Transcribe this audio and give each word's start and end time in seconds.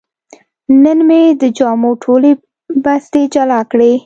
نن 0.83 0.99
مې 1.07 1.21
د 1.41 1.43
جامو 1.57 1.91
ټولې 2.03 2.31
بستې 2.83 3.21
جلا 3.33 3.59
کړې. 3.71 3.91